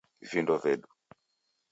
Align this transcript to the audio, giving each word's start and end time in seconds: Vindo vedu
Vindo 0.29 0.55
vedu 0.63 0.87